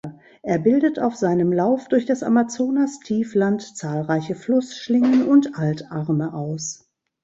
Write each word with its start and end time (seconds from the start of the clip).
Er 0.41 0.57
bildet 0.57 0.97
auf 0.97 1.15
seinem 1.15 1.51
Lauf 1.53 1.87
durch 1.87 2.07
das 2.07 2.23
Amazonastiefland 2.23 3.77
zahlreiche 3.77 4.33
Flussschlingen 4.33 5.27
und 5.27 5.59
Altarme 5.59 6.33
aus. 6.33 6.89